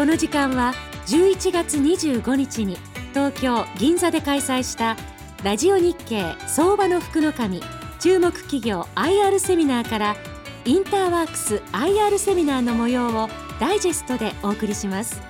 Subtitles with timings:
[0.00, 0.72] この時間は
[1.08, 2.78] 11月25日に
[3.10, 4.96] 東京銀座で開催した
[5.44, 7.60] ラジオ日経相場の福の神
[7.98, 10.16] 注目企業 IR セミナーから
[10.64, 13.28] インターワークス IR セミナーの模様を
[13.60, 15.20] ダイジェストでお送りします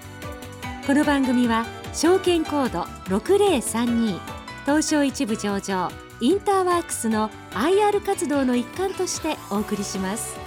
[0.87, 2.83] この番組は証券コード
[3.16, 4.21] 6032
[4.66, 5.91] 東証一部上場
[6.21, 10.40] インターワークスの IR 活動の一環としてお送りします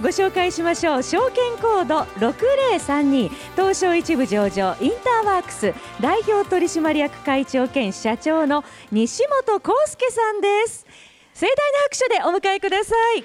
[0.00, 1.02] ご紹介しましょう。
[1.02, 5.74] 証券コード6032東証一部上場インターワークス。
[6.00, 10.86] 代表取締役会長兼社長の西本康介さんです。
[11.34, 13.24] 盛大な拍手でお迎えください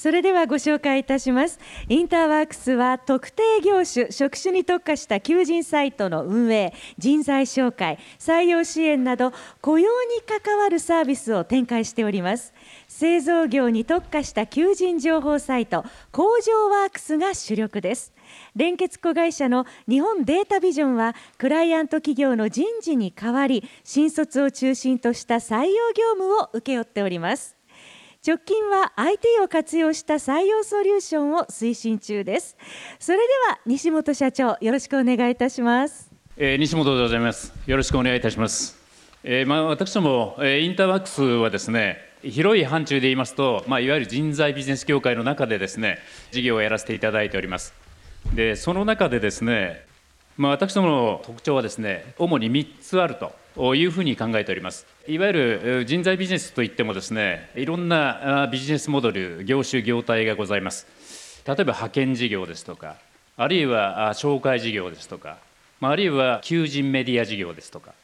[0.00, 1.58] それではご紹介いたします。
[1.90, 12.54] インターワークスは特定業種職種に特化した求人サイトの運営人材紹介採用支援など雇用に関わるサービスを展開しております。
[12.88, 18.14] 製造業に特化した求人情報サイト工場ワークスが主力です。
[18.56, 27.59] 連結子会社の日本データビジョンはクライアント企業の人事に代わり新卒を中心とした採用業務を請け負っております。
[28.22, 32.54] 直近は IT を活用した採用ソリューションを推進中です。
[32.98, 37.54] それでは西本社長よろしくお願いいたします、えー、西本でございます。
[37.66, 38.76] よろしくお願いいたします、
[39.24, 45.98] えー、まあ私ども、えー、インターワークスはですね広い範疇で言いますと、まあ、いわゆる人材ビジネス協会の中でですね
[46.30, 47.72] 事業をやらせていただいております。
[48.34, 49.86] でその中でですね、
[50.36, 53.32] まあ、私どもの特徴はですね主に3つあると。
[53.56, 54.86] いうふうに考えております。
[55.08, 61.42] いわゆる人材ビジネスといってもですね、いろんなビジネスモデル、業種、業態がございます。
[61.46, 62.96] 例えば派遣事業ですとか、
[63.36, 65.38] あるいは紹介事業ですとか、
[65.80, 67.94] あるいは求人メディア事業ですとか、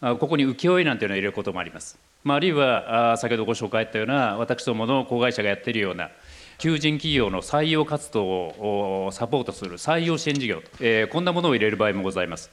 [0.00, 1.98] ここに請負なんていうのを入れることもあります。
[2.28, 6.10] あるいは先ほどご紹介あったような私どもの子会社がやっているような
[6.58, 10.62] 求人企業の採用活動をサポートする採用支援事業、
[11.12, 12.50] こんなものを入れる場合もございます。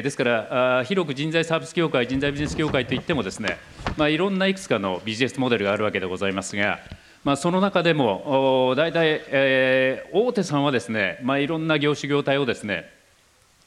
[0.00, 3.58] ですから広く人材サービス協会人材ビジネス協会といってもですね、
[3.98, 6.78] まあ、いろんないくつかのビジネスモデルがあるわけでございますが、
[7.24, 12.90] まあ、その中でも大体、えー、大手さんはですね、まあ、いろんな業種業態をですね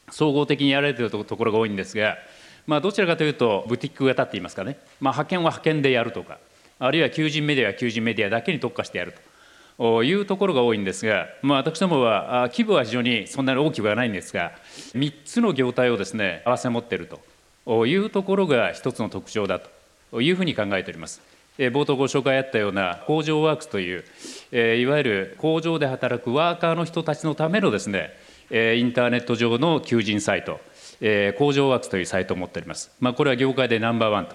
[0.09, 2.18] 総合的にやられているところが多いんですが、
[2.66, 6.40] まあ、どちらかというとブティック型っていいますかね、まあ、派遣は派遣でやるとか
[6.80, 9.34] あるいは求人メディアは求人メディアだけに特化してやると。
[9.78, 14.53] いうところが多いんですが、まあ、私どもは規模は非常にそんなに大きくはないんですが
[14.94, 17.09] 3つの業態をですね合わせ持っている
[17.66, 19.59] というところが一つの特徴だ
[20.12, 21.22] というふうに考えております。
[21.58, 24.03] 冒頭ご紹介あったような工場ワークスという
[24.52, 28.12] えいわゆる工場で働くワーカーの人たちのためのですね
[28.50, 30.59] えインターネット上の求人サイト
[31.00, 34.28] え工場ワークスというサイトを持っております、まあ、これは業界でナンバーワン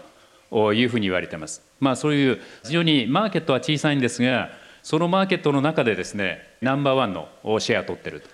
[0.51, 4.51] というふうに言われています、まあ、そういう非常にマーケットは小さいんですが
[4.83, 8.29] そのマーケットの中でですねナンバーワンのシェアを取ってると。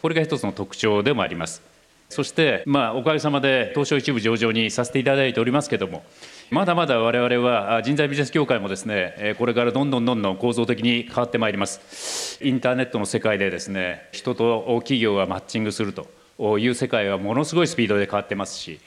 [0.00, 1.62] これが一つの特徴でもあります。
[2.08, 6.04] そして、まあ、おかげさまで東証一部上場にさせていただいておりますけれども
[6.50, 12.38] まだまだ我々は人材ビジネス協会もですねこれからどんどんどんどん構造的に変わってまいります。
[12.44, 16.06] インターネットの世界でですね人と企業がマッチングすると
[16.58, 18.78] いう世界はものすごいスピードで変わってますし、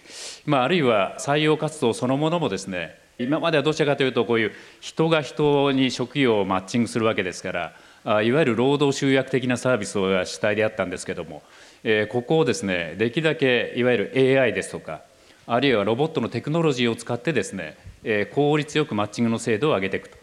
[0.45, 7.51] まあ、あるいは採用活動そのものもですね今まではどちらかというとこういう人が人に職業をマッチングするわけですか
[8.05, 11.43] らいわゆる労働集約的なサービスが主体であったんですけども
[12.11, 15.01] ここをですねできるだけいわゆる AI ですとか
[15.47, 17.75] あるいはロボットのテクノロジーを使ってですね
[18.33, 20.17] 効率よくマッチングの精度を上げていくと。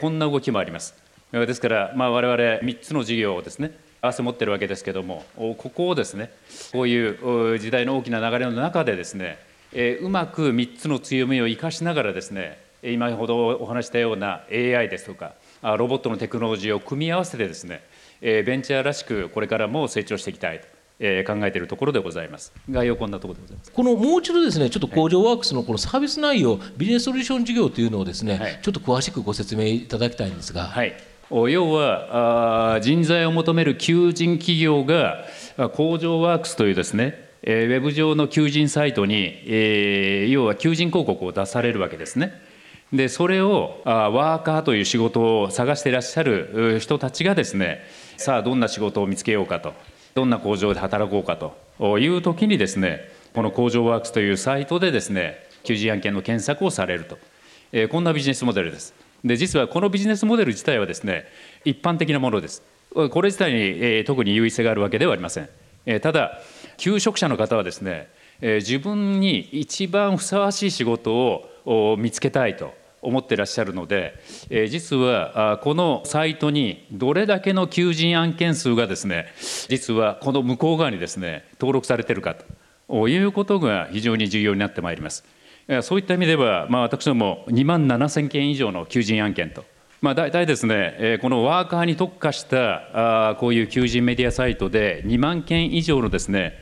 [0.00, 0.94] こんな動きもあります。
[1.32, 3.70] ですからまあ我々3つの事業をですね
[4.00, 6.30] 合わせ持ってるわけですけどもここをですね
[6.72, 9.38] こういう時代の大きな流れの中でですね
[9.72, 17.82] えうまく3つの強みを生かしながらですね今ほどお話したような AI ですとかロボットのテクノロジーを組み合わせてですね
[18.20, 22.52] ベンチャーらしくこれからも成長していきたいとえ考えているところでございます。
[22.70, 23.70] 概要こんなところでございます。
[23.70, 30.64] このもう一度ですね、ちょっと工場ワークスのこのサービス内容、ビジネスソリューション事業というのをですね、はい、ちょっと詳しくご説明いただきたいんですが。
[30.64, 30.94] はい。
[31.30, 35.24] 要はあ人材を求める求人企業が
[35.74, 42.32] 工場ワークスというですねウェブ上の求人サイトに、え要は求人広告を出されるわけですね。
[42.92, 47.84] でそれをワーカーという仕事を探していらっしゃる人たちがですね
[48.16, 49.74] さあどんな仕事を見つけようかと
[50.14, 57.18] どんな工場で働こうかという時にですねこの工場ワークスというサイトでですね求人案件の検索をされると、
[57.72, 58.94] えこんなビジネスモデルです。
[59.24, 61.26] で実はこのビジネスモデル自体はですね
[61.64, 62.62] 一般的なものです。
[63.10, 65.48] これ自体に、え特に優位性があるわけではありません、
[65.86, 66.40] えただ
[66.76, 68.08] 求職者の方はですね、
[68.40, 71.14] え自分に一番ふさわしい仕事
[71.64, 74.14] を見つけたいと思ってらっしゃるので、
[74.50, 79.26] え、実はこのサイトにどれだけの求人案件数がですね
[79.68, 82.36] 実はこの向こう側にですね登録されてるか
[82.88, 85.24] ということが非常に重要になってまいります。
[85.82, 89.64] そういった意味では、まあ、私ども2万7000件以上の求人案件と
[90.02, 96.52] まあ、大体ですね、このワーカーに特化したこういう求人メディアサイトで2万件以上のですね、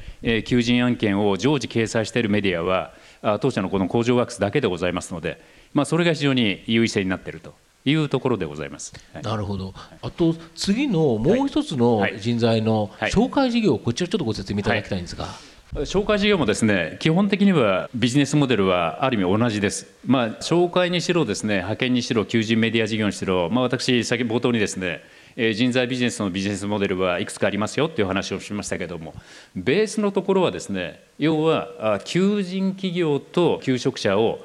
[0.44, 2.92] 求人案件を常時掲載しているメディアは、
[3.40, 5.40] 当社のこの工場ワークスだけでございますので、
[5.72, 7.54] まあ、それが非常に優位性になっていると
[7.84, 8.94] いうところでございます。
[9.12, 9.74] はい、なるほど。
[10.02, 15.24] あと次のもう一つの人材の紹介事業、こちらちょっとご説明いただきたいんですが。
[15.24, 15.34] はい
[15.82, 19.88] 紹介事業もですね基本的にはビジネスモデルはある意味同じです。
[20.06, 25.02] まあ、紹介にしろですね派遣にしろ求人メディア事業にしろ、まあ、私先冒頭にですね
[25.36, 29.14] 人材ビジネスのビジネスモデルはいくつかありますよっていう話をしましたけども
[29.56, 34.38] ベースのところはですね要は求人企業と求職者を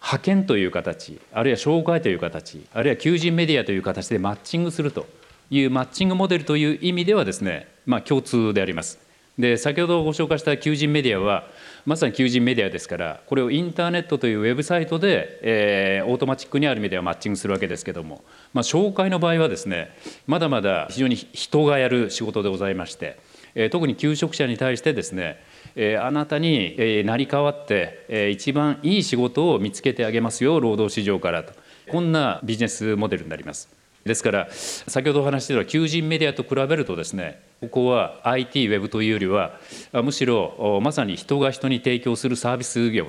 [0.00, 5.06] 派遣という形あるいは紹介という形あるいは求人メディアという形でマッチングすると
[5.50, 9.09] いうマッチングモデルという意味ではですね、まあ、共通であります。
[9.38, 11.44] で先ほどご紹介した求人メディアは
[11.86, 18.22] まさに求人メディアですからこれをインターネットというウェブサイトで、えー、オートマチックにある意味ではマッチングするわけですけども、
[18.52, 19.96] まあ、紹介の場合はですね
[20.26, 23.18] まだまだ非常に人がやる仕事でございまして、
[23.54, 25.42] えー、特に求職者に対してですね
[25.76, 31.52] えー、あなたに、えー、成り代わって、えー、一番いい仕事を見つけてあげますよ労働市場からと
[31.88, 33.68] こんなビジネスモデルになります。
[34.04, 39.58] ですから先ほどお話してた求人メディアと比べるとですねここは IT ウェブというよりは
[39.92, 43.06] むしろまさに人が人に提供するサービス業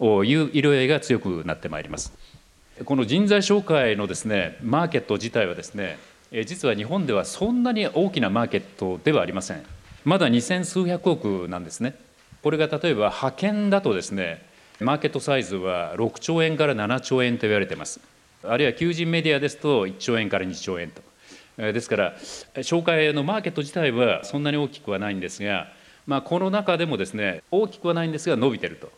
[0.00, 2.12] という色合いが強くなってまいります。
[2.84, 5.96] この人材紹介のですねマーケット自体はですね
[6.44, 9.62] 実は日本ではそんなに大きなマーケットではありません。
[10.04, 11.94] まだ2000数百億なんですね。
[12.42, 14.44] これが例えば派遣だとですね
[14.80, 18.00] マーケットサイズは6兆円から7兆円と言われています。
[18.42, 21.00] あるいは求人メディアですと1兆円から2兆円と。
[21.56, 22.14] ですから
[22.56, 25.68] 紹介のマーケット自体はそんなに大きくはないんですが、
[26.06, 28.90] まあ、この中でもですね大きくはないんですが伸びてると。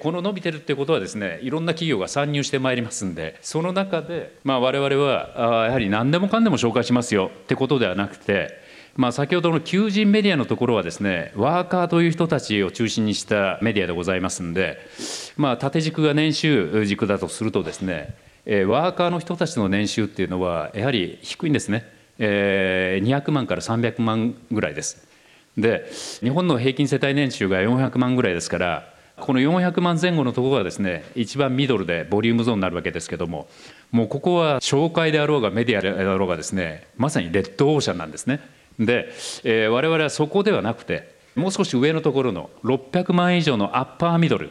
[0.00, 8.58] この伸びてるってことはですねいろんな企業が参入してまいりますんでその中で、まあ、我々はやはり何でもかんでも紹介しますよってことではなくて、
[8.96, 14.78] まあ、先ほどの求人メディアのところはですねワーカーという人たちを中心にしたメディアでございますんで、
[15.36, 18.16] まあ、縦軸が年収軸だとするとですね
[18.50, 21.84] えワーカーの人たちの年収っていうのはやはり低いんですね、
[22.18, 25.06] えー、200万から300万ぐらいです。
[25.58, 25.90] で
[26.20, 33.48] 日本の平均世帯年収が400万ぐらいですからこの400万前後のところがですね一番ミドルでボリュームゾーンになるわけですけども
[33.90, 38.40] もうここは紹介であろうがメディアであろうがですねまさにレッドオーシャンなんですね。
[38.78, 39.12] で、
[39.42, 44.50] えー、我々はそこではなくてもう少し上のところの600万以上のアッパーミドル、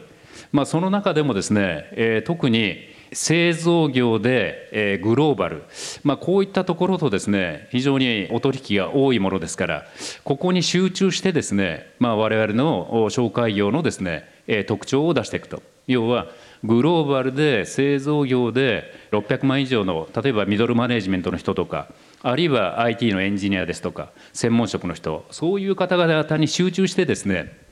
[0.52, 5.64] まあ、その中でもですね、えー、特に製造業で、え、グローバル、
[6.04, 9.86] まあ、こういったところとですね非常にお取引が多いものですから
[10.24, 15.62] ここに集中してですね、まあ、我々の紹介業のですね、え、特徴を出していくと。
[15.88, 16.28] 要は
[16.66, 21.88] グローバルで製造業で600万以上の例えばミドルマネジメントの人とか
[22.24, 27.68] あるいは IT のエンジニアですとか専門職の人そういう方々に集中してですね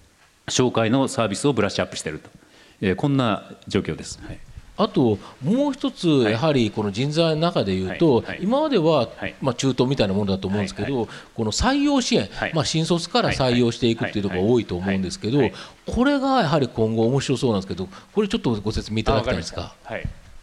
[0.48, 2.30] 紹介のサービスをブラッシュアップしていると、
[2.82, 4.20] え、こんな状況です。
[4.24, 4.38] はい。
[4.78, 9.08] あともう一つやはりこの人材の中でいうと今までは
[9.42, 15.40] まあ中東みたいなものだと思うんですけどこの採用支援まあ新卒から採用していくっていうところが多いと思うんですけど
[15.86, 19.76] これがやはり今後面白そうなんですけどこれちょっとご説明いただきたいんですか？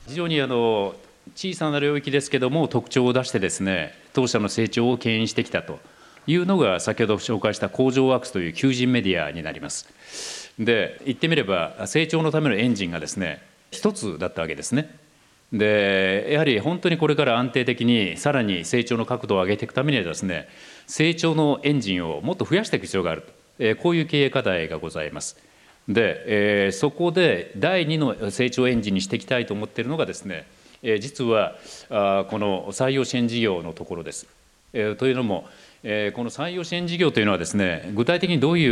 [0.09, 0.95] 非常にあの
[1.37, 5.79] 小さな領域ですけども特徴を出してですね当社の成長を牽引してきたと
[6.27, 10.51] いうのが先ほど紹介した工場ワークスという求人メディアになります。
[10.59, 14.95] で言ってみれば成長のためのエンジンがですね一つだったわけですね。
[15.53, 20.49] でやはり本当にこれから安定的にさらに成長の角度を上げていくためにはですね
[20.87, 25.37] 成長のエンジンをもっと増やしていく必要があると、えこういう経営課題がございます。
[25.89, 26.23] で、
[26.67, 30.47] え、そこで第2の成長エンジンにしていきたいと思っているのがですね、
[30.83, 31.57] え、実は
[31.91, 34.27] あこの採用支援事業のところです。
[34.73, 35.49] え、というのも、
[35.83, 38.67] え、この採用支援事業というのはですね具体的にどうい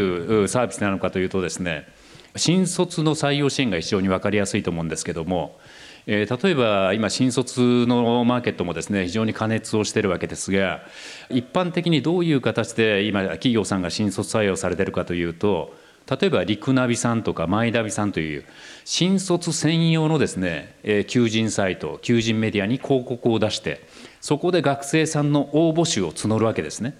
[0.44, 1.88] うサービスなのかというとですね
[2.36, 5.58] 新卒の採用支援が非常に分かりやすいと思うんですけども、
[6.06, 10.82] えー、例えば今新卒のマーケットもですね非常に過熱をしているわけですが
[11.28, 15.74] 一般的にどういう形で今企業さんが新卒採用されているかというと
[16.10, 18.44] 例えばリクナビさんとかマイナビさんという
[18.84, 23.86] 新卒専用のですね、え、求人サイト求人メディアに広告を出して
[24.20, 26.96] そこで学生さんの応募集を募るわけですね。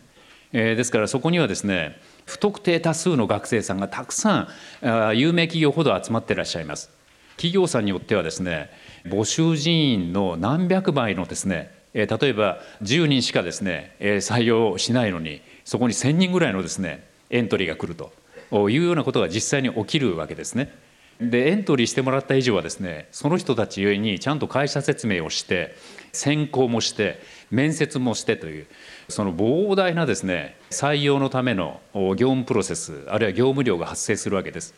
[0.52, 4.48] え、ですからそこにはですね不特定多数の学生さんがたくさ
[4.82, 6.88] ん有名企業ほど集まっていらっしゃいます。
[7.32, 8.70] 企業さんによってはですね
[9.04, 18.12] 募集人員の何百倍のですね例えば10人しかですね採用しないのにそこに1,000人ぐらいのですねエントリーが来ると
[18.70, 20.72] いうようなことが実際に起きるわけですね。
[21.20, 25.74] でエントリーしてもらった以上はですねその人たちゆえにちゃんと会社説明をして
[26.12, 27.20] 選考もして
[27.50, 28.66] 面接もしてという
[29.10, 34.74] その膨大なですね採用のための業務プロセスあるいは業務量が発生するわけです。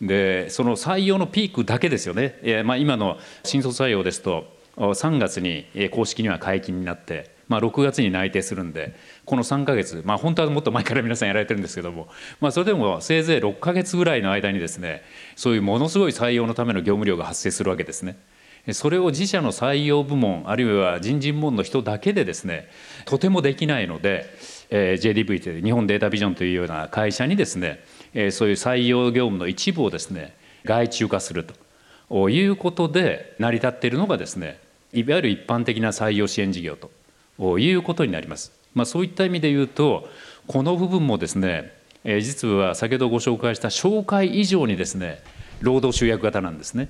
[0.00, 8.94] でその採用のピークだけですよね、えまあ、今の新卒採用ですと3月に公式には解禁になって、まあ、6月に内定するんで
[9.24, 12.08] この3か月、まあ、本当はもっと前から皆さんやられてるんですけども、
[12.40, 15.02] まあ、それでもせいぜい6か月ぐらいの間にですね
[15.34, 18.18] そういうものすごい採用のための業務量が発生するわけですね。
[18.72, 22.68] それを自社の採用部門あるいは人事部門の人だけでですね
[23.04, 24.26] とてもできないので、
[24.70, 27.82] え、JDV という日本データビジョンというような会社にですね、
[28.12, 31.46] え、そういう採用業務の一部をですね外注化する
[32.10, 34.60] ということで成り立っているのがですね
[34.92, 38.52] いわゆる一般的な採用支援事業ということになります。
[38.74, 40.08] まあ、そういった意味で言うと
[40.46, 41.72] この部分もですね、
[42.04, 45.22] え、実は先ほどご紹介した紹介以上にですね
[45.60, 46.88] 労働集約型なんですね。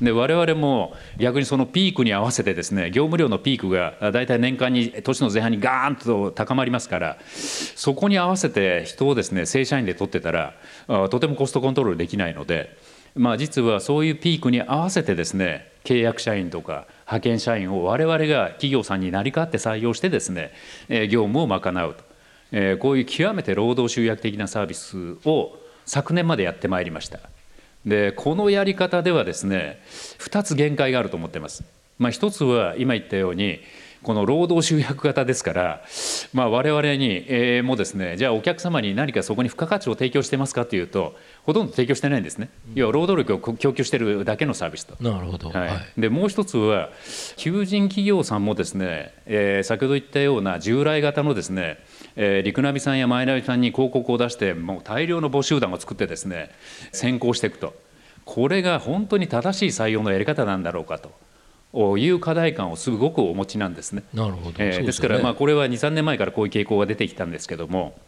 [0.00, 10.54] で我々も逆にそのピークに合わせてですね業務量のピークが大体年間に年の前半にガーンと高まりますからそこに合わせて人をですね正社員で取ってたら
[10.86, 12.76] とてもコストコントロールできないので、
[13.14, 20.52] まあ、実はそういうピークに合わせてですね契約社員とか派遣社員を我々が企業さんに成り代わって採用してですね
[20.90, 22.04] 業務を賄うと、
[22.52, 27.20] えこういう極めて労働集約的なサービスを昨年までやってまいりました。
[27.86, 29.80] でこのやり方ではですね
[30.18, 31.64] 2つ限界があると思ってます。
[31.98, 33.60] まあ、一つは今言ったように
[34.02, 35.82] この労働集約型ですから、
[36.32, 44.96] まあ、我々に、えー、もですねじゃあお客様に何かそこに付加価値を提供してますかというとほとんど提供してないんですね、要は労働力を供給しているだけのサービスと。
[45.02, 45.66] なるほど、は
[45.96, 46.90] い、でもう一つは
[47.36, 51.78] 求人企業さんもですね、えー、先ほど言ったような従来型のですね
[52.16, 56.50] えー、陸ナビさんやマイナビさんに広告を出してもう大量の募集団を作ってですね
[56.92, 57.74] 先行していくと。
[58.24, 61.12] これが本当に正しい採用のやり方なんだろうかと。
[61.98, 64.02] いう課題感をすごくお持ちなんですね。
[64.14, 67.98] なるほど、えー、ですからまあこれは23年前からこういう傾向が出てきたんですけども、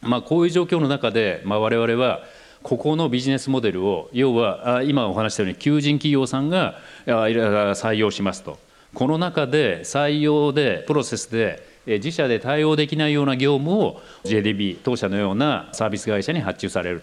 [0.00, 2.22] まあ、こういう状況の中で、まあ、我々は
[2.62, 8.58] ここのビジネスモデルを要は今お話したように求人企業さんが採用しますと。
[8.94, 17.02] この中で採用でプロセスで自社で対応できないような業務を JDB 当社のようなサービス会社に発注される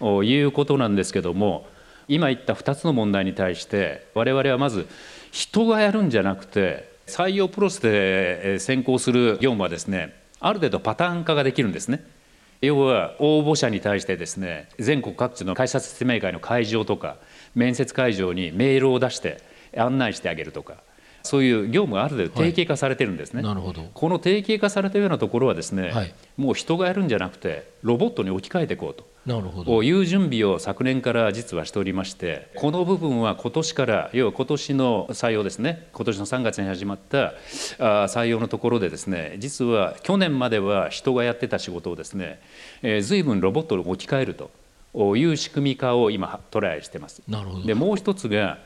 [0.00, 1.66] ということなんですけども
[2.08, 4.86] 今言った2つの問題に対して我々はまず
[5.30, 12.04] 人がやるんじゃなくて採用プロセスで先行する業務はですねある程度パターン化ができるんですね。
[12.62, 17.16] 要は応募者に対してですね全国各地の会社説明会の会場とか
[17.54, 19.42] 面接会場にメールを出して
[19.76, 20.76] 案内してあげるとか
[21.26, 23.82] そういう業務がある程度定型化されてるんですね、はい、なるほど。
[23.92, 29.06] この定型化されたようなところはですね、はい、もう人がやるんじゃなくてロボットに置き換えていこうと。
[29.26, 29.82] なるほど。
[29.82, 35.88] いう準備を昨年から実はしておりましてこの部分は今年から要は今年の採用ですね。
[35.92, 37.34] 今年の3月に始まった
[37.78, 42.40] あ採用のところでですね実は去年までは人がやってた仕事をですね、
[42.82, 44.50] えー、随分ロボットに置き換えると。
[44.96, 47.22] いう仕組み化を今トライしてます。
[47.28, 47.66] なるほど。
[47.66, 48.58] でもう一つが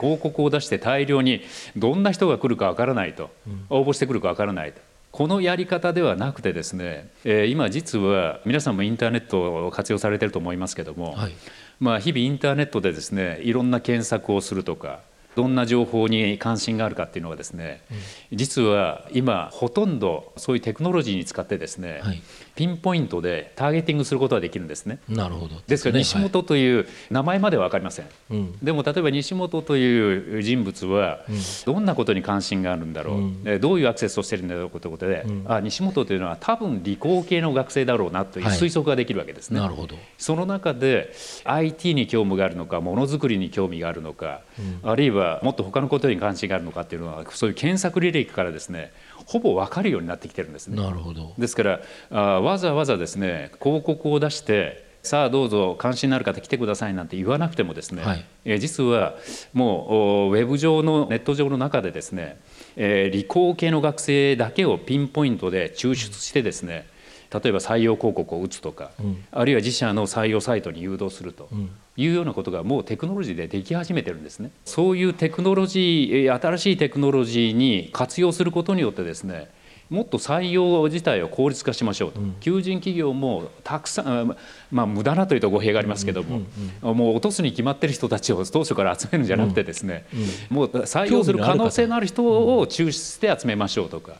[0.00, 1.42] 広告を出して大量に
[1.76, 3.30] どんな人が来るかわからないと、
[3.68, 4.80] 応募してくるかわからないと。
[5.12, 11.32] このやり方ではなくてですね、えー、今実は皆さんもインターネットを活用されてると思いますけども、はい、
[11.80, 15.00] まあ日々インターネットでですねいろんな検索をするとか
[15.34, 17.82] どんな情報に関心があるかっていうのはですね、
[18.30, 22.22] うん、実は今ほとんどそういうテクノロジーに使ってですね、はい、
[22.54, 24.98] ピンポイントでターゲティングすることができるんですね。
[25.08, 25.56] なるほど。
[25.66, 31.20] ですから西本という名前までは分かりません、はい、でも例えば西本という人物は
[31.64, 33.20] どんなことに関心があるんだろう、う
[33.56, 39.60] ん、どういうアクセスをしてるんだろうということで、うん、あ西本というのは多分理工系の学生だろうなという推測ができるわけですね。
[39.60, 39.96] なるほど。
[40.18, 44.42] その中で IT に興味があるのかものづくりに興味があるのか、
[44.84, 48.92] うん、あるいははもっと他のことに関心があるのかっていうのはそういう検索履歴からですね
[49.26, 50.76] ほぼ分かるようになってきてるんですね。
[50.76, 59.16] なるほどですからあわざわざですね広告を出してさあどうぞ関心のある方来てくださいなんて言わなくてもですね、はい、え実は
[59.52, 62.38] もうウェブ上のネット上の中でですね、
[62.76, 66.86] えー、理工系の学生だけをピンポイントで抽出してですね、
[67.32, 71.48] 例えば採用広告を打つとか、うん、あるいは自社の採用サイトに誘導すると
[71.96, 74.50] いうようなことがもうテクノロジーででき始めてるんですね。
[74.64, 79.50] そういうテクノロジー新しいテクノロジーに活用することによってですね
[79.92, 84.36] もっと採用自体を効率化しましょうと、うん、求人企業もたくさん、
[84.70, 86.40] まあ、無駄なというと語弊がありますけども、
[86.80, 90.06] もう落とすに決まってる人たちを当初から集めるんじゃなくてですね、
[90.48, 94.14] もう採用する可能性のある人を抽出して集めましょうとか、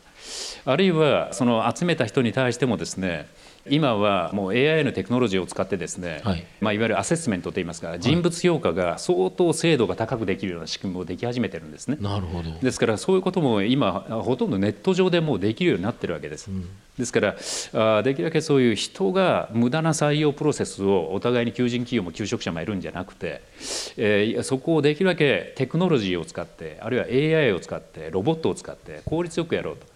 [0.66, 3.26] あるいはその集めた人に対してもですね
[3.70, 6.44] 今はもう AI のテクノロジーを使ってですね、はい。
[6.60, 11.96] まあ、いわゆるアセスメントといいますか人物評価が相当精度が高くできるような仕組みもでき始めてるんですね。
[12.00, 12.50] なるほど。
[12.60, 13.92] ですからそういうことも今
[14.24, 16.50] ほとんどネット上でもうできるようになってるわけです。
[16.50, 17.36] うん、ですから
[17.98, 23.42] あできるだけそういう人が無駄な採用プロセスをお互いに求人企業も求職者もいるんじゃなくて、
[23.96, 27.00] えー、そこをできるだけテクノロジーを使ってあるい
[27.32, 29.86] は AI を使ってロボットを使って効率よくやろうと。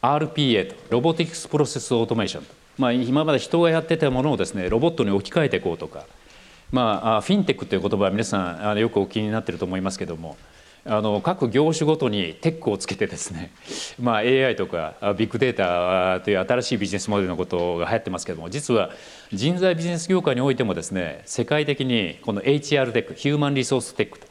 [0.00, 6.06] RPA とロボティクスプロセスオートメーションとまあ、今まで人がやってたものをですねロボットに置き換えていこうとか、
[6.72, 10.36] まあ、フィンテックという言葉は皆さんあのよくお気になってると思いますけども。
[10.86, 13.50] あの各業種ごとにテックをつけてですね、
[14.00, 18.88] まあ、AI とかビッグデータという新しいビジネスモデルのことが流行ってますけども実は
[19.30, 24.29] 人材ビジネス業界においてもですね世界的にこの HR テックヒューマンリソーステックと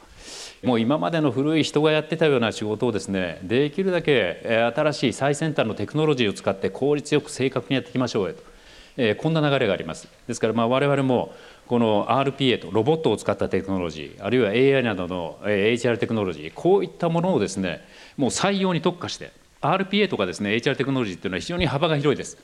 [0.62, 8.42] もう今までの古い人がやってたような仕事をですねできるだけ新しい最先端のテクノロジーを使って効率よく正確にやっていきましょうよと、
[8.98, 11.34] えー、こんな流れがありますですからまあ我々も
[11.66, 17.82] この RPA とロボットを使ったテクノロジーあるいは AI などの HR テクノロジーこういったものをですね
[18.18, 22.38] もう採用に特化して RPA とかですね HR テクノロジーっていうのは非常に幅が広いです。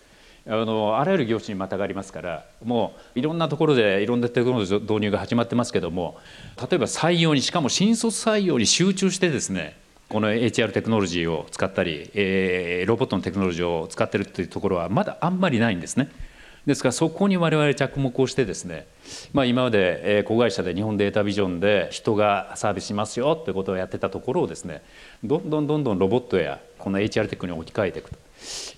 [0.49, 6.19] あのあらゆる業種にまたがりますからもういろんなところでいろんなテクノロジー導入が始まってますけども
[6.71, 9.77] 例えば採用にしかも新卒採用に集中してですね
[10.09, 16.11] この HR テクノロジーを使ったり、えー、ロボットのテクノロジーを使ってるっていうところはまだあんまりないんですね。
[16.65, 18.87] ですからそこに我々着目をしてですね、
[19.33, 24.83] まあ、今まで子会社で日本データビジョンで人がサービスしますよということをやってたところをですね
[25.23, 28.26] どんどんどんどんロボットやこの HR テックに置き換えていくと。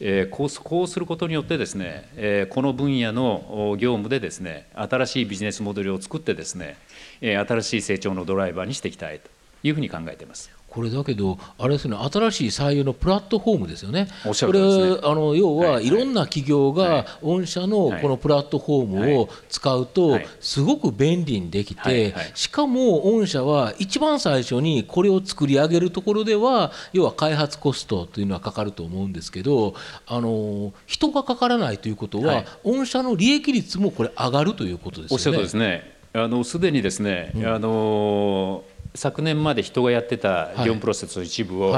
[0.00, 6.76] え、こうこうすることによってですね、え、この分野の業務でですね新しいビジネスモデルを作ってですね、
[7.20, 9.28] え、新しい成長のドライバーにしていきたいと
[9.62, 10.57] いうふうに考えています。
[10.78, 29.74] これだけど、あれですね、新しい採用のプラットフォームですよね、これ、あの要はいろんな企業が御社のこのプラットフォームを使うと、すごく便利にできて、しかも御社は一番最初にこれを作り上げるところでは、要は開発コストというのはかかると思うんですけど、
[30.06, 35.14] あの人がかからないということは、御社の利益率もこれ、上がるということですよね。
[35.14, 35.98] おっしゃるですね。
[36.14, 38.64] あのすでにですね、うん、あの
[38.98, 41.76] 昨年まで人がやってた業務プロセスの一部を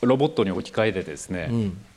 [0.00, 1.50] ロボットに置き換えてですね、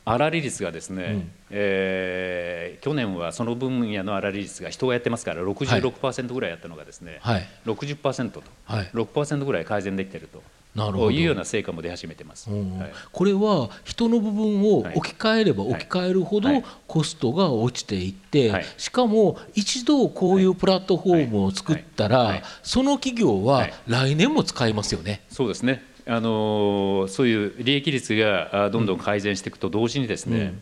[0.06, 10.42] 粗利率がですね、うん、えー、去年はその分野の粗利率が人がやってますから66%ぐらいやったのがですね、はい、60%と、はい、6%ぐらい改善できてると。
[10.76, 11.12] なるほど。
[11.12, 16.50] いうような成果も出始めてます、うんはい、これは人の部分を置き換えれば置き換えるほど
[16.88, 25.22] コストが落ちていって、はい、しかも一度こういうプラットフォームを作ったら、その企業は来年も使いますよね。
[25.30, 25.84] そうですね。
[26.08, 30.54] あのそういう利益率がどんどん改善していくと同時にですね、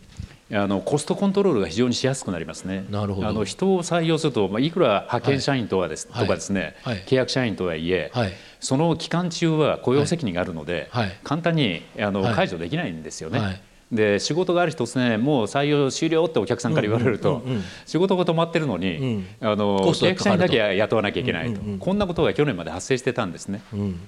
[0.49, 2.86] うん、あのコストコントロールが非常にしやすくなりますね。
[2.89, 3.28] なるほど。
[3.28, 10.89] あの人を採用すると、まあ、いくら派遣社員とはです、はい、とかですね、はい、契約社員とはいえ、はい、その期間中は雇用責任があるので、
[11.23, 13.62] 簡単にあの解除できないんですよね。
[13.93, 17.43] で仕事がある日突然もう採用終了ってお客さんから言われると、
[17.86, 23.62] 仕事が止まってるのに、あの契約社員だけ雇わなきゃいけないと、こんなことが去年まで発生してたんですね、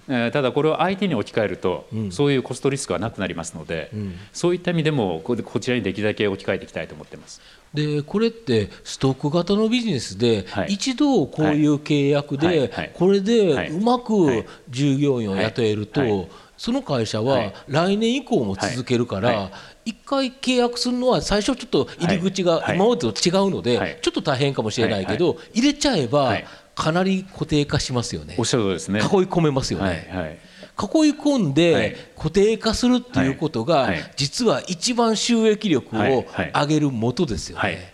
[0.09, 3.91] えただこれを相手に置き換えると、そういうコストリスクはなくなりますので、
[4.33, 7.41] そういった意味でもこちらにできるだけ置き換えていきたいと思ってます。
[7.73, 16.29] でこれってストック型のビジネスで、一度こういう契約で、これでうまく従業員を雇えると、
[16.65, 19.51] その会社は来年以降も続けるから、
[19.85, 26.39] 1回契約するのは最初ちょっと入り口が今までと違うのでちょっと大変かもしれないけど入れちゃえば
[26.73, 28.33] かなり固定化しますよね。
[28.39, 28.99] おっしゃるとですね。
[28.99, 30.39] 囲い込めますよね。
[30.75, 37.93] 囲い込んで固定化するっていうことが実は一番収益力を上げる元ですよね。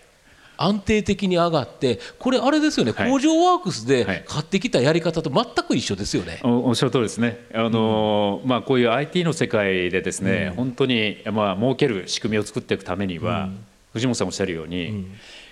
[0.64, 6.40] 安定的に上がってこれあれですよね、はい、工場ワークスで買ってきたやり方と全く一緒ですよね。
[6.44, 7.46] おっしゃる通りですね。
[7.54, 15.08] あの、うん、まあこういう IT の世界でですね、うん、本当にまあ儲ける仕組みを作っていくためには、うん、藤本さんおっしゃるように。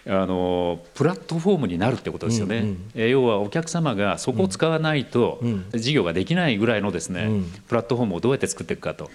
[0.07, 5.41] あのプラットフォームになるってことですよね、うんうん、要はお客様がそこを使わないと
[5.73, 9.09] 事業ができないぐらいのですね、うん、プラットフォームをどうやって作っていくかと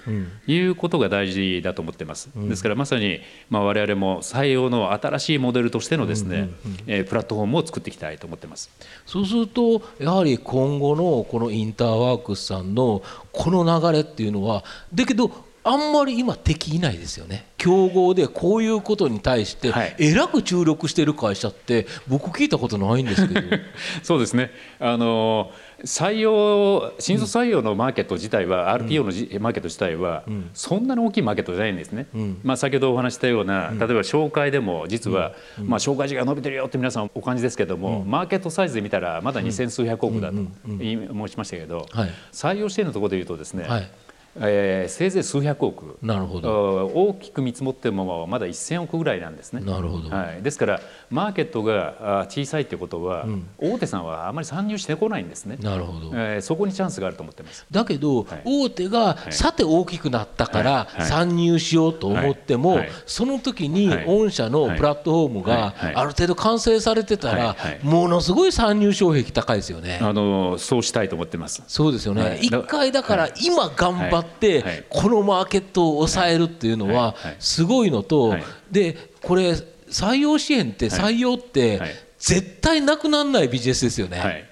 [0.46, 3.20] いうことが大事だと思ってます、うん、ですからまさに、
[3.50, 6.50] まあ、我々も採用の新しいモデルとしてのですね、
[6.86, 8.70] えプラットフォームを作っていきたいと思ってます。
[9.06, 15.30] そうするとやはり今後のこのインターワークスさんのこの流れっていうのはだけど
[15.64, 17.46] あんまり今敵いないですよね。
[17.56, 23.56] 競合でこういうことに対してえらく注力してる会社って僕聞いたことないんですけど。
[24.04, 24.50] そうですね。
[24.78, 25.50] あの
[25.84, 43.90] 採用新卒採用のマーケット自体は、うん、RPO のマーケット自体は、うん、そんなに大きいマーケットじゃないんですね、うん、まあ、先ほどお話したような、例えば紹介でも実は、まあ、紹介時が伸びてるよって皆さんお感じですけども、マーケットサイズで見たらまだ二千数百億だと申しましたけど、はい、採用支援のところでいうとですね、はい
[44.36, 45.96] えー、せいぜい数百億。
[46.02, 46.86] なるほど。
[46.94, 49.60] 大きく見積もってもまだ1000億ぐらいなんですね。
[49.64, 55.56] なるほど、はい、ですからマーケットが小さいってことは、うん、大手さんはあまり参入してこないんですね。
[55.60, 57.66] なるほど、えー、そこにチャンスがあると思ってます。
[57.70, 69.98] だけど、はい、大手がさて大きくなったから参入しようと思っても、その時に御社のプラットフォームがある程度完成されてたら、ものすごい参入障壁高いですよね。
[70.02, 71.62] あのそうしたいと思ってます。
[71.68, 78.36] そうですよね、一回だから今頑張ってこのマーケットを抑えるっていうのはすごいのと
[78.70, 79.52] でこれ
[79.88, 81.80] 採用支援って採用って
[82.18, 84.48] 絶対なくならないビジネスですよね。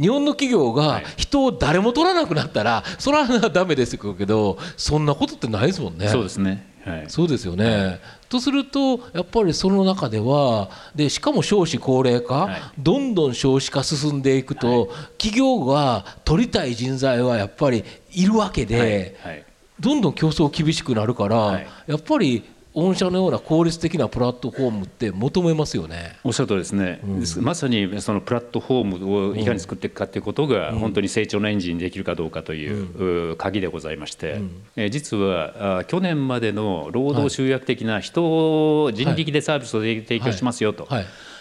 [0.00, 6.08] 日本の企業が人を誰も取らなくなったらそれはだめですけどそんなことってないですもんね。
[6.08, 19.44] そうですねはい、そうですよね、はい、とするとやっぱりその中ではでしかも少子高齢化、はい、どんどん少子化進んでいくと、企業が取りたい人材はやっぱりいるわけで、
[19.78, 26.16] どんどん競争厳しくなるから、やっぱり御社のような効率的なプラットフォームって求めますよね。
[26.22, 34.40] おっしゃるとですね、うん、まさにそのプラットフォームをいかに作っていくかということが、本当に成長のエンジンにできるかどうかという鍵でございまして、
[34.76, 40.86] え実は去年までの労働集約的な人を人力でサービスを提供しますよと。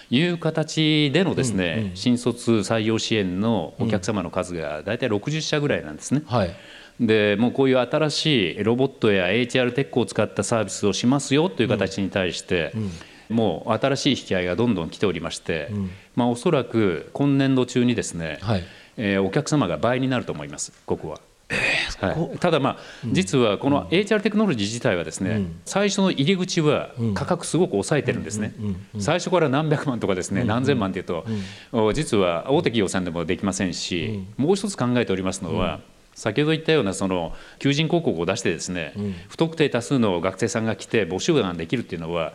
[0.10, 0.24] い。
[0.24, 6.24] う形でのですね、新卒採用支援のお客様の数が大体60社ぐらいなんですね。
[6.26, 6.56] はい
[7.00, 12.74] でもうこういう新しいロボットや HR テックを使ったサービスをしますよという形に対して、
[13.30, 15.70] もう新しい引き合いがどんどん来ておりまして、
[16.16, 18.64] まあ、おそらく今年度中にですね、はい、
[18.98, 21.22] えー、お客様が倍になると思います、ここは。
[22.00, 22.78] はい、ただまあ、
[23.12, 28.54] 実はこの HR テクノロジー自体はですね、最初の入り口は価格すごく抑えてるんですね、
[29.00, 31.26] 最初から何百万とかですね、何千万っていうと、
[31.94, 35.80] 実は大手企業さんでもできませんし、もう一つ考えておりますのは、
[36.20, 42.34] 先ほど言ったようなその求人広告を出してですね、うん、不特定多数の学生さんが来て募集ができるっていうのは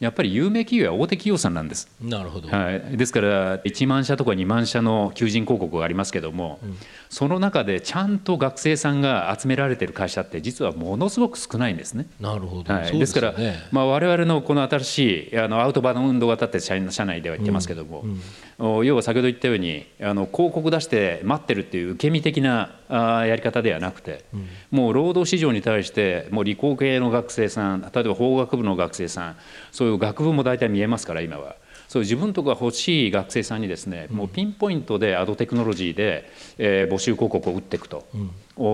[0.00, 1.88] やっぱり有名企業や大手企業さんなんです。
[2.00, 6.76] なるほど、はい、ですから1万社とか2万社の求人広告がありますけども、うん、
[7.08, 12.06] その中でちゃんと学生さんが集められている会社って実はものすごく少ないんですね。
[12.20, 13.34] なるほど、はい、ですから、
[13.70, 18.10] まあ、我々のこの新しいあのアウトバウンド型って社内では言ってますけども、うん。
[18.10, 18.20] うん、
[18.58, 29.36] 要は先ほど言ったようにあの広告出して待ってるっていう受け身的なあやり方ではなくて、うん、もう労働市場に対してもう理工系の学生さん例えば法学部の学生さん
[29.72, 31.56] そういう学部も大体見えますから今は。
[31.88, 38.04] そう自分とか欲しい学生さんにですね、もうピンポイントでアドテクノロジーで、えー、募集広告を打っていくと、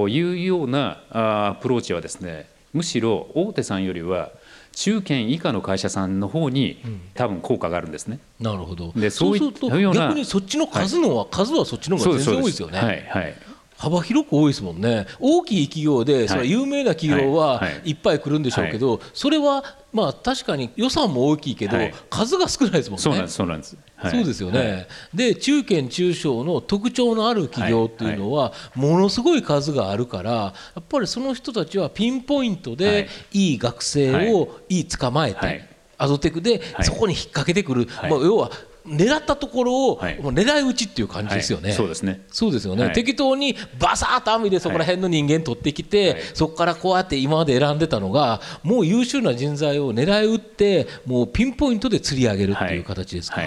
[0.09, 4.31] いうようなアプローチはですねむしろ大手さんよりは
[4.73, 6.81] 中堅以下の会社さんの方に
[7.15, 8.19] 多分効果があるんですね。
[8.39, 8.93] なるほど。
[8.93, 12.79] でそうすると逆にそっちの数のは、はい、数はそっちの方が全然多いですよね。
[12.79, 13.35] はいはい。
[13.81, 15.07] 幅広く多いですもんね。
[15.19, 17.93] 大きい企業でそれ有名な企業はい。
[17.93, 21.79] っぱい来るんでしょうけどそれはまあ確かに予算も大きいけど
[22.11, 23.03] 数が少ないですもんね。
[23.03, 23.79] そうなんですそうなんです。
[24.11, 24.87] そうですよね。
[25.15, 33.55] で中堅中小の特徴のある企業っていうのはものすごい数があるからやっぱりその人たちはピンポイントでい。
[33.55, 34.81] い学生をい。
[34.81, 35.65] い捕まえて
[35.97, 38.51] アドテクでそこに引っ掛けてくる、まあ、要は
[38.87, 41.69] 狙ったところを、はい、もう狙い撃ちっていう感じですよね。
[41.69, 42.25] はい、そうですね。
[42.29, 42.85] そうですよね。
[42.85, 53.41] はい、適当にバサッと網でそこら辺の人間取ってきて、そこからこうやって今まで選んでたのが、もう優秀な人材を狙い撃って、もうピンポイントで釣り上げるっていう形ですか？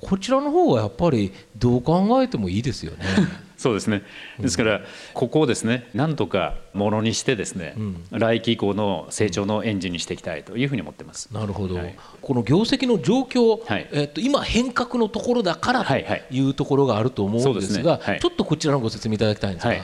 [0.00, 3.04] こちらの方はやっぱりどう考えてもいいですよね。
[3.60, 4.02] そうですね。
[4.38, 4.80] ですから
[5.12, 11.28] ここをですねなんとかものにしてですね、うん、来期以降の成長のエンジンにしていきたいというふうに思ってます。
[11.30, 15.94] なるほど、はい、この業績の状況、はい、えー、っと今変革のところだからと
[16.34, 18.14] いうところがあると思うんですが、はい。
[18.14, 19.78] ね、ちょっとこちらのご説明いただきたいんですが、例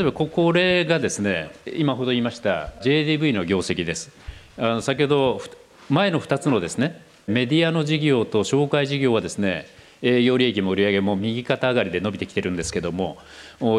[0.00, 4.10] えばこれがですね今ほど言いました JDV の業績です。
[4.58, 5.40] あの先ほど
[5.88, 9.66] 前の2つのですねメディアの事業と紹介事業はですね
[10.02, 13.18] 営業利益も売上も右肩上がりで伸びてきてるんですけども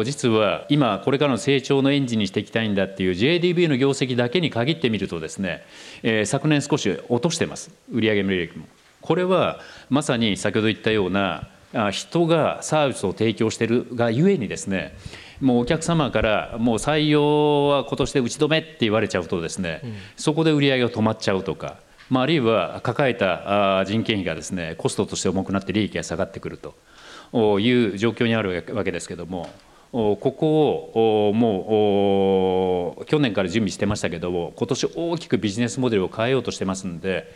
[0.04, 5.64] 実は今これからの成長のエンジンにしていきたいんだっていう JDB の業績だけに限ってみるとですね、
[6.02, 8.66] えー、昨年少し落としてます売上も利益も。
[9.00, 9.58] これは
[9.90, 11.48] まさに先ほど言ったような
[11.90, 14.94] 人がサービスを提供しているがゆえにですね
[15.40, 21.78] もうお客様からもう採用は今年で打ち止めって言われちゃうとですね、うん、そこで売り上げが止まっちゃうとか、
[22.12, 29.48] まあ、あるいは抱えた人件費がですねコストとして重くなって利益が下がってくるという状況にあるわけですけども。
[29.92, 37.30] ここをもう去年から準備してましたけども今年大きくビジネスモデルを変えようとしてますんで、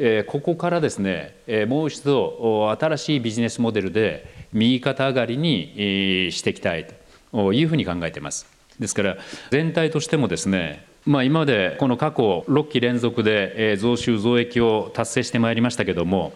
[0.00, 6.88] えここからですね、えもう一度新しいビジネスモデルで右肩上がりにしていきたい
[7.32, 8.44] というふうに考えています。
[8.80, 9.16] ですから
[9.52, 16.32] 全体としてもですねまあ、今までこの過去6期連続で増収増益を達成してまいりましたけども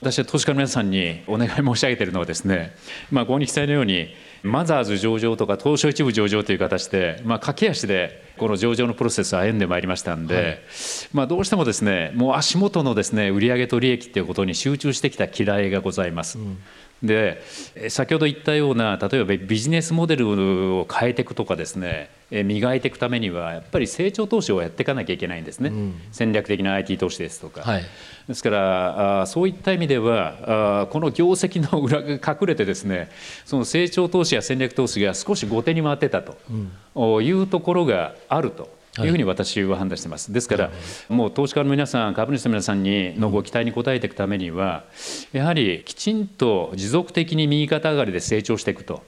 [0.00, 2.74] 私は投資家の皆さんにお願い申し上げているのはですね、
[3.10, 4.08] まあ、ご記載のように
[4.42, 10.58] マザーズ上場とか東証一部上場という形で、まあ、駆け足でこの上場のプロセスを歩んでまいりましたんで、はい、
[11.12, 16.38] まあ、どうしてもですねもう足元のですね売上と利益ということに集中してきた嫌いがございます。
[16.38, 16.58] うん
[17.04, 17.42] で
[17.90, 20.28] 先ほど言ったような例えばビジネスモデル
[20.74, 27.84] を変えていくとかですね磨いていくためにはやっぱり成長投資をやっていかなきゃいけないんですね、うん、戦略的な IT 投資ですとか、はい、
[28.26, 33.10] ですからあそういった意味ではあこの業績の裏が隠れてですね
[33.44, 38.83] その成長投資や戦略投資が少し後手に回ってたというところがあると。
[39.02, 40.32] いうふうに私は判断しています。
[40.32, 40.70] ですから、
[41.08, 44.84] もう投資家の皆さん、株主の皆さんにのご期待に応えていくためには、
[45.32, 49.02] やはりきちんと持続的に右肩上がりで成長していくと、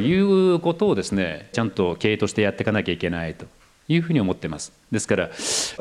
[0.00, 3.46] いうことをですね、ちゃんと経営としてやっていかなきゃいけないと。
[3.88, 4.72] いうふうに思っています。
[4.92, 5.30] ですから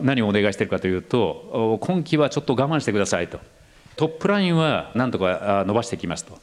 [0.01, 3.39] 何をお願いしているかというと今期はちょっと我慢してくださいと
[3.95, 6.39] トップラインはなんとか伸ばしてきますと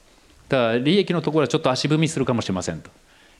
[0.49, 2.91] ただ利益のところはちょっと足踏みするかもしれませんと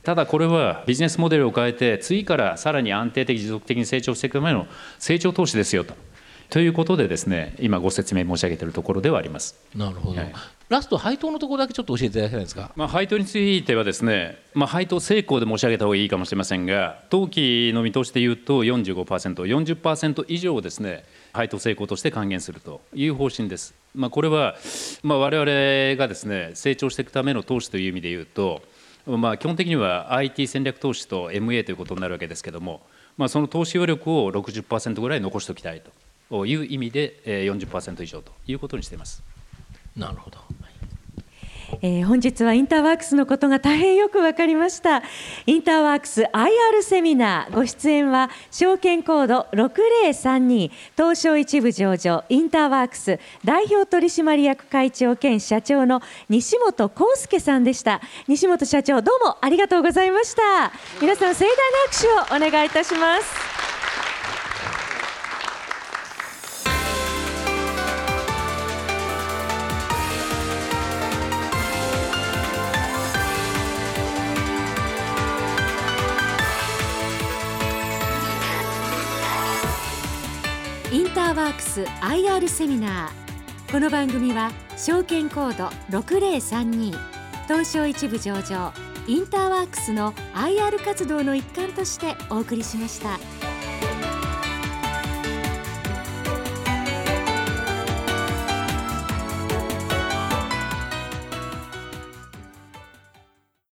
[0.07, 4.65] ただこれはビジネスモデルを変えて次からさらに安定的持続的に成長していくための
[4.99, 5.95] 成長投資ですよと。
[6.49, 9.59] ということでですね今ご説明申し上げているところではあります。
[9.75, 10.33] なるほど、はい、
[10.69, 23.75] ラスト配当のところだけちょっと教えていただけないですか、まあ、配当についてはですね、まあ、配当成功で申し上げた方がいいかもしれませんが当期の見通しでいうと 45%40% 以上をですね配当成功として還元するという方針です。
[23.93, 24.55] まあ、これは、
[25.03, 28.61] まあ、我々がですね成長していくための投資という意味でいうと
[29.07, 32.81] まあ、基本的には IT 戦略投資と MA ということになるわけですけれども、
[33.15, 35.81] まあ、その投資余力を60%ぐらい残しておきたい
[36.29, 39.23] という意味で40%以上ということにしています。
[39.95, 40.39] なるほど
[41.81, 45.03] えー、本日はインターワークスのことが大変よく分かりました。
[45.45, 52.23] インターワークス IR セミナーご出演は証券コード6032東証一部上場。
[52.29, 58.01] インターワークス代表取締役会長兼社長の西本康介さんでした。
[58.27, 60.71] 西本社長どうもありがとうございました。
[61.01, 61.55] 皆さん盛大な
[62.25, 63.76] 拍手をお願いいたします。
[81.77, 86.97] ス IR セミナーこの番組は証券コード6032
[87.43, 88.73] 東証一部上場
[89.05, 93.46] インターワークスの IR 活動の一環としてお送りしました。